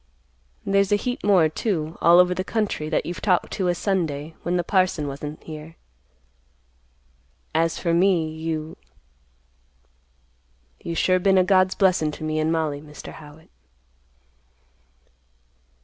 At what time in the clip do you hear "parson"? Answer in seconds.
4.63-5.07